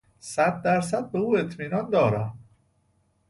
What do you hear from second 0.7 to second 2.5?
صد به او اطمینان دارم.